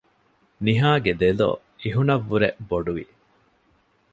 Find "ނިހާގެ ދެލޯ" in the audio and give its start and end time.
0.65-1.49